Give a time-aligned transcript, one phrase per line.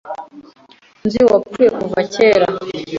[1.05, 2.47] Nzi uwapfuye kuva kera.